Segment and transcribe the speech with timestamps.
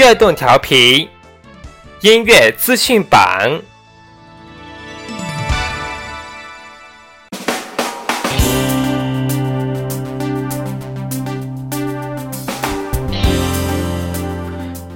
[0.00, 1.06] 悦动调频
[2.00, 3.60] 音乐资讯榜，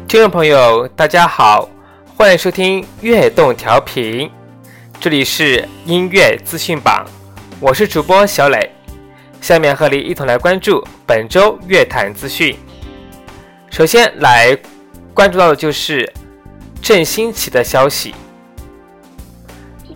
[0.09, 1.69] 听众朋友，大家好，
[2.17, 4.31] 欢迎收听悦动调频，
[4.99, 7.05] 这里是音乐资讯榜，
[7.61, 8.75] 我是主播小磊，
[9.43, 12.57] 下面和你一同来关注本周乐坛资讯。
[13.69, 14.59] 首先来。
[15.15, 16.13] 关注到的就是
[16.83, 18.13] 郑兴奇的消息。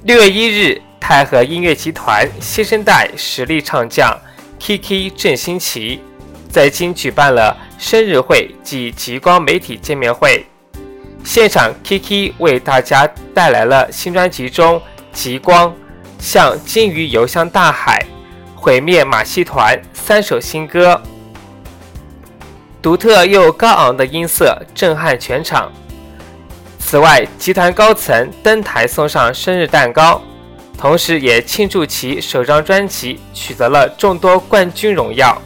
[0.04, 4.16] 六月一日，泰和音乐集团新生代实力唱将
[4.60, 6.00] Kiki 郑兴奇
[6.48, 10.46] 在京举办了生日会及极光媒体见面会。
[11.24, 14.76] 现场，Kiki 为大家带来了新专辑中
[15.12, 15.68] 《极光》
[16.20, 18.06] 《像鲸鱼游向大海》
[18.60, 21.02] 《毁灭马戏团》三首新歌。
[22.80, 25.70] 独特又高昂的音色震撼全场。
[26.78, 30.22] 此外，集团高层登台送上生日蛋糕，
[30.78, 35.40] 同时也庆祝其首张专辑取得了众多冠军荣耀。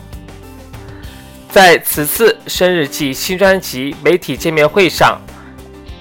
[1.51, 5.21] 在此次生日暨新专辑媒体见面会上，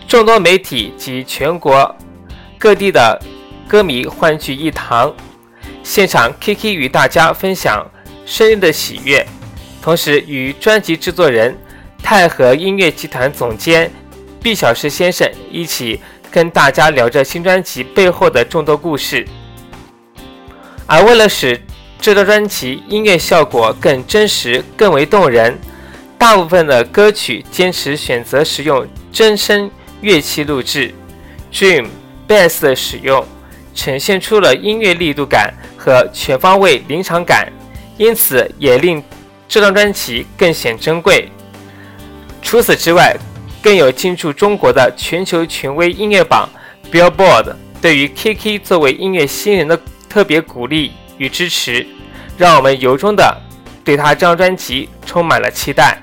[0.08, 1.96] 众多媒体及全国
[2.60, 3.20] 各地的
[3.68, 5.14] 歌迷欢聚一堂。
[5.84, 7.86] 现场 K K 与大家分享
[8.26, 9.26] 生日的喜悦。
[9.82, 11.58] 同时，与专辑制作人
[12.04, 13.92] 泰和音乐集团总监
[14.40, 16.00] 毕小石先生一起
[16.30, 19.26] 跟大家聊着新专辑背后的众多故事。
[20.86, 21.60] 而为了使
[22.00, 25.58] 这张专辑音乐效果更真实、更为动人，
[26.18, 29.70] 大部分的歌曲坚持选择使用真声
[30.02, 30.94] 乐器录制
[31.52, 31.88] ，Dream
[32.28, 33.26] Bass 的使用，
[33.74, 37.52] 呈现出了音乐力度感和全方位临场感，
[37.98, 39.04] 因此也令。
[39.52, 41.30] 这张专辑更显珍贵。
[42.42, 43.14] 除此之外，
[43.62, 46.50] 更有进驻中国的全球权威音乐榜
[46.90, 51.86] Billboard 对于 K K 作为音乐新人的特别鼓励与支持，
[52.38, 53.38] 让我们由衷的
[53.84, 56.01] 对他这张专辑充满了期待。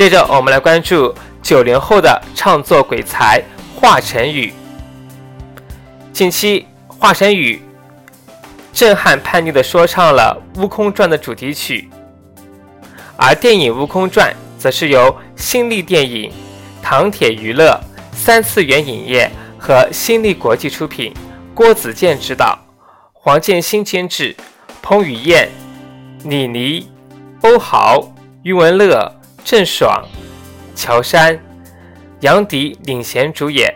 [0.00, 3.38] 接着，我们来关注九零后的唱作鬼才
[3.76, 4.50] 华晨宇。
[6.10, 7.60] 近期，华晨宇
[8.72, 11.90] 震撼叛逆的说唱了《悟空传》的主题曲，
[13.14, 16.32] 而电影《悟空传》则是由新力电影、
[16.80, 17.78] 唐铁娱乐、
[18.14, 21.12] 三次元影业和新力国际出品，
[21.54, 22.58] 郭子健执导，
[23.12, 24.34] 黄建新监制，
[24.80, 25.46] 彭于晏、
[26.24, 26.90] 李妮、
[27.42, 28.10] 欧豪、
[28.42, 29.19] 余文乐。
[29.44, 30.06] 郑爽、
[30.74, 31.38] 乔杉、
[32.20, 33.74] 杨迪领衔主演，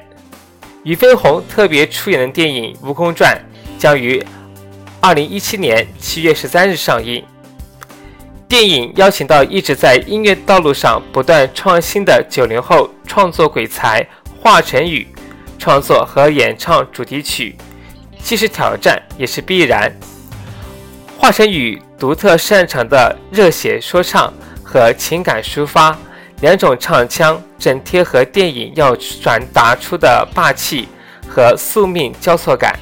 [0.83, 3.37] 俞飞鸿特别出演的电影《悟空传》
[3.81, 4.25] 将于
[5.01, 7.25] 二零一七年七月十三日上映。
[8.47, 14.07] 电影邀请到一直在音乐道路上不断创新的九零后创作鬼才
[14.41, 15.09] 华晨宇，
[15.59, 17.57] 创作和演唱主题曲，
[18.23, 19.93] 既是挑战也是必然。
[21.19, 24.33] 华晨宇独特擅长的热血说唱。
[24.75, 25.97] 和情感抒发
[26.41, 30.89] 两种唱腔，正贴合电影要传达出的霸气
[31.29, 32.77] 和宿命交错感。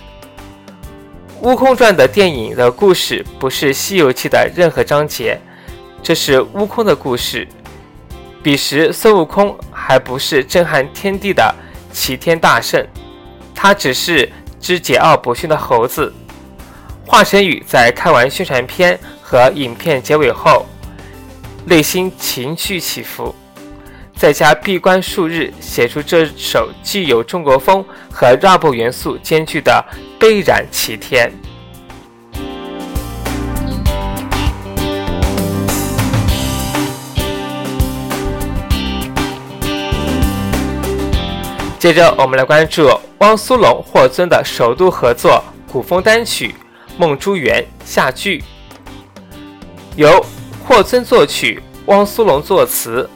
[1.46, 5.38] 《悟空传》的电影的故事不是《西游记》的任何章节，
[6.02, 7.46] 这是悟空的故事。
[8.42, 11.54] 彼时孙悟空还不是震撼天地的
[11.92, 12.82] 齐天大圣，
[13.54, 16.10] 他只是只桀骜不驯的猴子。
[17.06, 20.64] 华晨宇在看完宣传片和影片结尾后。
[21.64, 23.34] 内心情绪起伏，
[24.16, 29.84] 在家闭关数日，写出这首既有中国风和 rap 元素兼具的
[30.20, 31.30] 《悲然齐天》。
[41.78, 42.88] 接着，我们来关注
[43.18, 46.48] 汪苏泷、霍尊的首度合作古风单曲
[46.98, 48.42] 《梦珠园》下句。
[49.96, 50.24] 由
[50.74, 53.06] 霍尊作曲，汪苏泷作词，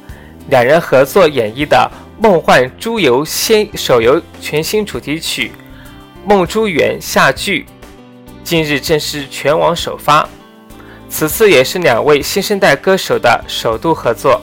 [0.51, 1.91] 两人合作演绎的
[2.23, 5.51] 《梦幻猪游》先手游全新主题曲
[6.29, 7.65] 《梦珠园》下剧，
[8.45, 10.29] 近日正式全网首发。
[11.09, 14.39] 此次也是两位新生代歌手的首度合作。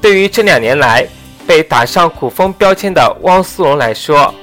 [0.00, 1.06] 对于这两年来
[1.46, 4.34] 被打上古风标签的汪苏泷来说，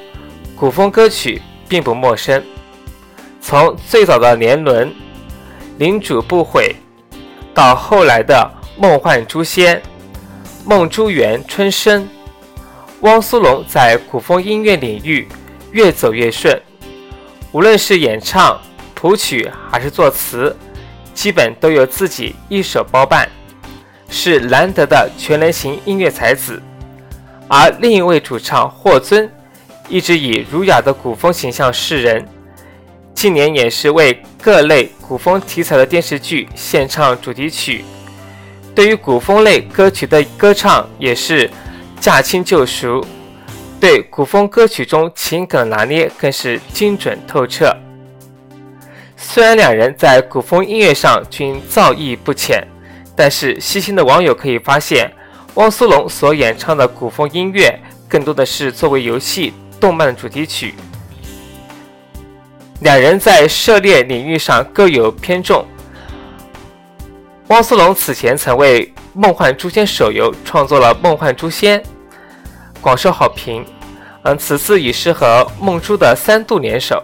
[0.56, 2.44] 古风歌曲并不陌生。
[3.42, 4.88] 从最早的《年轮》。
[5.78, 6.76] 领主不悔，
[7.54, 9.82] 到后来的梦幻诛仙、
[10.66, 12.08] 梦珠园、春生，
[13.02, 15.28] 汪苏泷在古风音乐领域
[15.72, 16.60] 越走越顺，
[17.52, 18.60] 无论是演唱、
[18.94, 20.56] 谱曲还是作词，
[21.14, 23.28] 基本都由自己一手包办，
[24.10, 26.62] 是难得的全能型音乐才子。
[27.48, 29.30] 而另一位主唱霍尊，
[29.90, 32.26] 一直以儒雅的古风形象示人。
[33.14, 37.86] 近年也是为各类古风题材的电视剧献唱主题曲，
[38.74, 41.50] 对于古风类歌曲的歌唱也是
[42.00, 43.06] 驾轻就熟，
[43.80, 47.76] 对古风歌曲中情感拿捏更是精准透彻。
[49.16, 52.68] 虽然两人在古风音乐上均造诣不浅，
[53.16, 55.12] 但是细心的网友可以发现，
[55.54, 60.74] 汪苏泷所演唱的古风音乐更多的是作为游戏、动漫的主题曲。
[62.82, 65.64] 两人在涉猎领域上各有偏重。
[67.48, 71.80] 汪苏泷此前曾为《梦幻诛仙》手游创作了《梦幻诛仙》，
[72.82, 73.64] 广受好评。
[74.24, 77.04] 嗯，此次已是和梦珠的三度联手，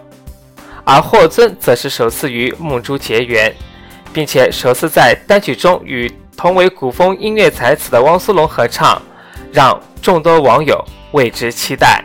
[0.84, 3.54] 而霍尊则是首次与梦珠结缘，
[4.12, 9.00] 并且首次在单曲中与同为古风音乐才子的汪苏泷合唱，
[9.52, 12.04] 让众多网友为之期待。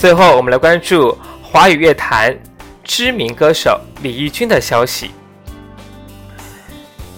[0.00, 2.34] 最后，我们来关注华语乐坛
[2.82, 5.10] 知名歌手李翊君的消息。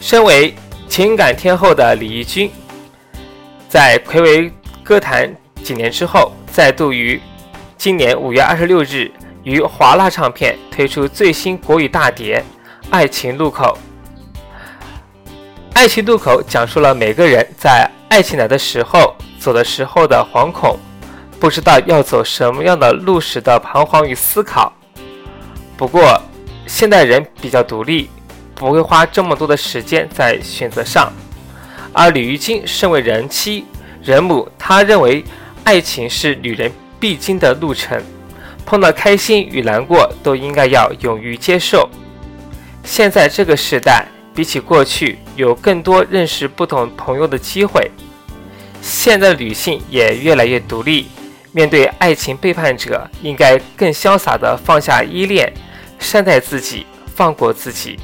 [0.00, 0.52] 身为
[0.88, 2.50] 情感天后的李翊君，
[3.69, 4.52] 在暌违
[4.82, 5.32] 歌坛
[5.62, 7.20] 几年之后，再度于
[7.79, 9.08] 今年五月二十六日
[9.44, 12.44] 于华纳唱片推出最新国语大碟
[12.90, 13.78] 《爱情路口》。
[15.73, 20.76] 《爱情路口》讲述了每个人在爱情来的时候、走的时候的惶恐。
[21.42, 24.72] 不知道要走什么样的路时的彷徨与思考。
[25.76, 26.22] 不过，
[26.68, 28.08] 现代人比较独立，
[28.54, 31.12] 不会花这么多的时间在选择上。
[31.92, 33.64] 而李玉金身为人妻、
[34.04, 35.24] 人母，她认为
[35.64, 38.00] 爱情是女人必经的路程，
[38.64, 41.90] 碰到开心与难过都应该要勇于接受。
[42.84, 47.90] 现在这个时代，比起过去，有更多认识不同朋友的机会。
[48.80, 51.08] 现在的女性也越来越独立。
[51.54, 55.52] 面对爱情背叛者，应该更潇洒地放下依恋，
[55.99, 57.99] 善待自己，放过自己。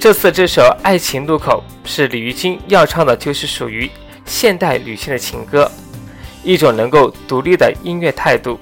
[0.00, 3.88] 这次这首《爱情路口》是李玉君要唱的，就是属于
[4.24, 5.70] 现代女性的情歌，
[6.42, 8.58] 一种能够独立的音乐态度。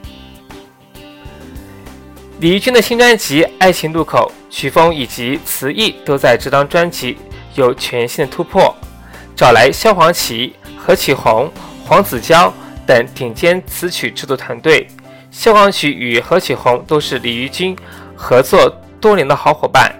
[2.41, 7.17] 李玉君的新专辑《爱情路口》曲风以及词意都在这张专辑
[7.55, 8.77] 有全新的突破，
[9.35, 11.51] 找来萧煌奇、何启宏、
[11.87, 12.53] 黄子佼。
[12.89, 14.89] 等顶尖词曲制作团队，
[15.31, 17.77] 萧煌奇与何启宏都是李翊君
[18.17, 19.95] 合作多年的好伙伴。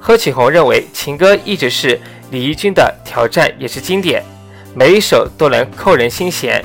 [0.00, 2.00] 何启宏认为情歌一直是
[2.32, 4.20] 李翊君的挑战，也是经典，
[4.74, 6.64] 每一首都能扣人心弦。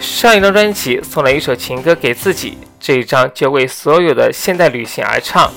[0.00, 5.52] 上一张专辑送了一首情歌给自己，这一张就为所有的现代女性而唱，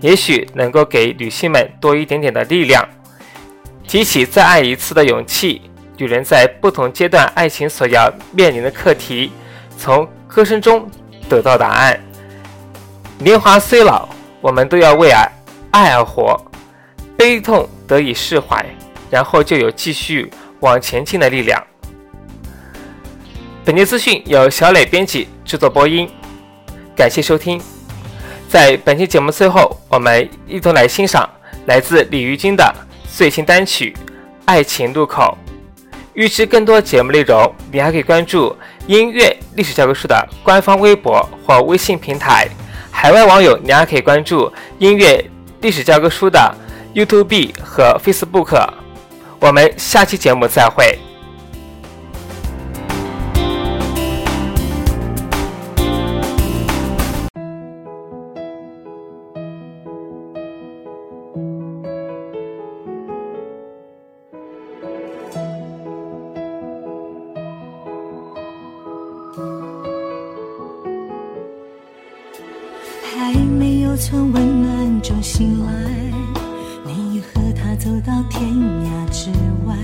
[0.00, 2.88] 也许能够给女性们多一点点的力量，
[3.86, 5.60] 提起再爱一次的勇气。
[6.02, 9.30] 女人在不同阶段爱情所要面临的课题，
[9.78, 10.90] 从歌声中
[11.28, 12.00] 得到答案。
[13.18, 14.08] 年华虽老，
[14.40, 15.12] 我们都要为
[15.70, 16.36] 爱而活，
[17.16, 18.66] 悲痛得以释怀，
[19.12, 20.28] 然后就有继续
[20.58, 21.62] 往前进的力量。
[23.64, 26.10] 本节资讯由小磊编辑制作播音，
[26.96, 27.62] 感谢收听。
[28.48, 31.30] 在本期节目最后，我们一同来欣赏
[31.66, 32.74] 来自李玉君的
[33.08, 33.94] 最新单曲
[34.46, 35.38] 《爱情路口》。
[36.14, 38.54] 预知更多节目内容，你还可以关注
[38.86, 42.46] 音乐历史教科书的官方微博或微信平台。
[42.90, 45.24] 海外网友，你还可以关注音乐
[45.60, 46.54] 历史教科书的
[46.94, 48.68] YouTube 和 Facebook。
[49.40, 50.98] 我们下期节目再会。
[74.12, 75.72] 从温暖中醒来，
[76.84, 79.30] 你和他走到天涯之
[79.66, 79.74] 外，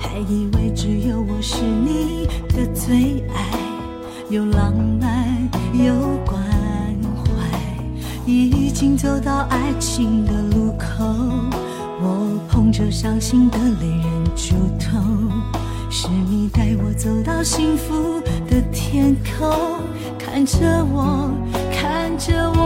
[0.00, 3.46] 还以为只有我是你的最爱，
[4.30, 5.94] 有浪漫有
[6.26, 6.42] 关
[7.22, 7.30] 怀，
[8.26, 11.04] 已经走到爱情的路口，
[12.02, 15.30] 我捧着伤心的泪忍住痛，
[15.88, 19.56] 是你带我走到幸福的天空，
[20.18, 21.30] 看着我。
[22.20, 22.60] 着我，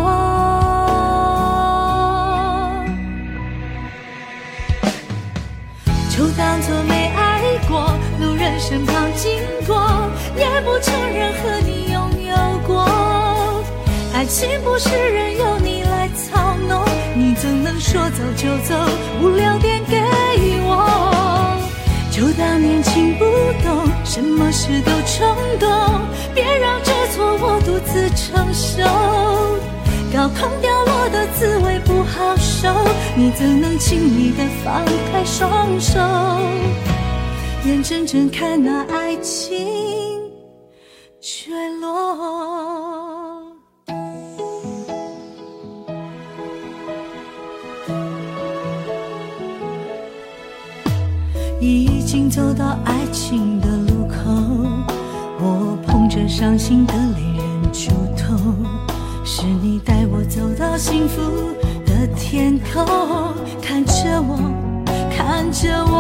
[6.11, 7.93] 就当作没爱过。
[8.21, 12.35] 路人身旁经过，也不承认和你拥有
[12.67, 12.85] 过。
[14.13, 16.85] 爱情不是任由你来操弄，
[17.15, 18.75] 你怎能说走就走，
[19.21, 20.01] 不留点给
[20.65, 21.14] 我？
[22.15, 23.25] 就当年轻不
[23.65, 25.69] 懂，什么事都冲动，
[26.33, 28.85] 别让这错我独自承受。
[30.17, 32.73] 高空掉落的滋味不好受，
[33.17, 35.99] 你怎能轻易的放开双手？
[37.65, 39.67] 眼睁睁看那爱情
[41.21, 42.74] 坠落。
[52.15, 54.15] 已经走到爱情的路口，
[55.41, 58.55] 我捧着伤心的泪忍住痛。
[59.25, 61.21] 是你带我走到幸福
[61.85, 62.87] 的天空，
[63.61, 64.39] 看着我，
[65.11, 65.93] 看着我，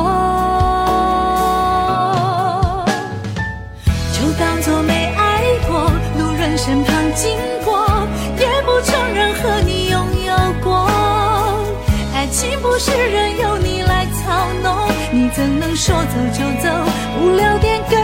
[4.13, 5.91] 就当作没爱过。
[6.17, 8.07] 路人身旁经过，
[8.39, 10.89] 也不承认和你拥有过。
[12.15, 13.94] 爱情不是任由你来，
[15.37, 16.69] 怎能说走就走，
[17.19, 17.97] 不留点给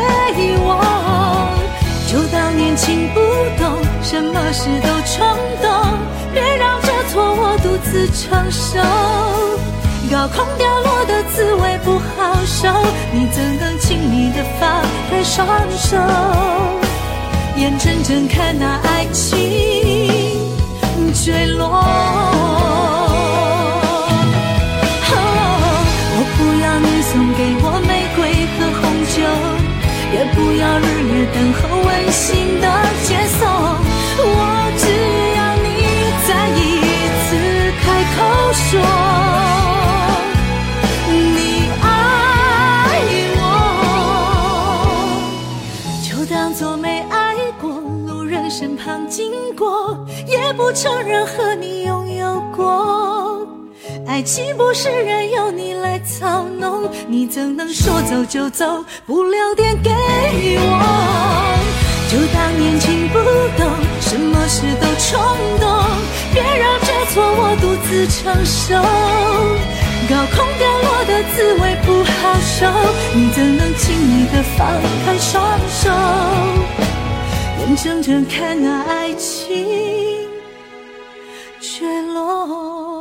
[0.58, 0.68] 我？
[2.08, 3.20] 就当年轻不
[3.56, 5.70] 懂，什么事都冲动，
[6.34, 8.80] 别让这错我独自承受。
[10.10, 12.68] 高空掉落的滋味不好受，
[13.12, 15.46] 你怎能轻易的放开双
[15.78, 15.96] 手？
[17.56, 19.38] 眼睁睁看那爱情
[21.14, 22.49] 坠落。
[30.34, 32.66] 不要日夜等候温馨的
[33.04, 33.08] 接
[33.38, 33.40] 送，
[34.18, 34.28] 我
[34.78, 34.84] 只
[35.36, 35.68] 要你
[36.26, 36.58] 再一
[37.26, 37.28] 次
[37.80, 37.84] 开
[38.14, 38.18] 口
[38.52, 38.68] 说
[41.08, 41.84] 你爱
[43.36, 43.40] 我，
[46.02, 47.16] 就当作没爱
[47.60, 47.68] 过。
[48.06, 53.39] 路人身旁经过，也不承认和你拥有过。
[54.06, 61.56] 爱情不是任由你来操弄，你怎能说走就走，不留点给我？
[62.10, 63.18] 就当年轻不
[63.56, 63.70] 懂，
[64.00, 65.20] 什么事都冲
[65.60, 65.68] 动，
[66.34, 68.74] 别让这错我独自承受。
[70.08, 72.66] 高空掉落的滋味不好受，
[73.14, 74.58] 你怎能轻易的放
[75.04, 75.88] 开双手？
[77.60, 79.64] 眼睁睁看那爱情
[81.60, 82.99] 坠落。